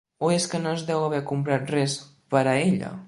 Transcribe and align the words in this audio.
O 0.25 0.29
és 0.35 0.45
que 0.53 0.61
no 0.63 0.71
es 0.77 0.85
deu 0.87 1.03
haver 1.09 1.19
comprat 1.33 1.69
res, 1.75 1.99
per 2.37 2.43
a 2.47 2.57
ella? 2.67 2.93